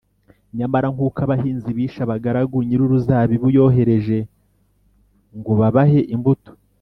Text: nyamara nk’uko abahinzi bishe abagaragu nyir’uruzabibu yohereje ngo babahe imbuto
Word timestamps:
nyamara 0.57 0.87
nk’uko 0.93 1.17
abahinzi 1.25 1.69
bishe 1.77 1.99
abagaragu 2.05 2.55
nyir’uruzabibu 2.67 3.47
yohereje 3.57 4.17
ngo 5.37 5.51
babahe 5.59 6.01
imbuto 6.15 6.51